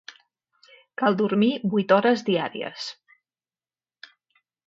Cal 1.01 1.17
dormir 1.19 1.49
vuit 1.73 1.93
hores 1.97 2.25
diàries. 2.31 2.87